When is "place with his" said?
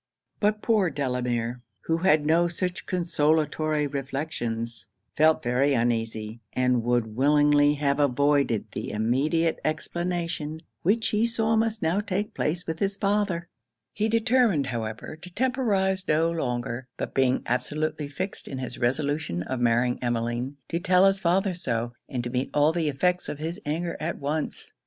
12.33-12.97